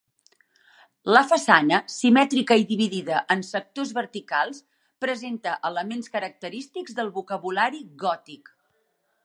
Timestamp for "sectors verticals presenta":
3.49-5.53